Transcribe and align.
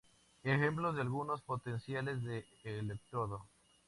Ejemplos 0.41 0.95
de 0.95 1.01
algunos 1.01 1.43
potenciales 1.43 2.23
de 2.23 2.43
electrodo 2.63 3.45